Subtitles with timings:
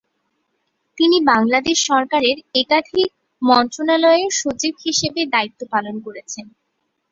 [0.97, 3.09] তিনি বাংলাদেশ সরকারের একাধিক
[3.41, 6.45] মন্ত্রণালয়ের সচিব হিসাবে দায়িত্ব পালন করেছেন।